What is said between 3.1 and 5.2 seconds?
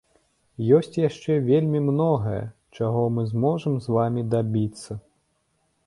мы зможам з вамі дабіцца.